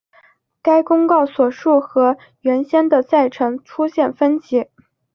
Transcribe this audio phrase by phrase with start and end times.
[0.63, 4.65] 该公告所述和原先的赛程出现分歧。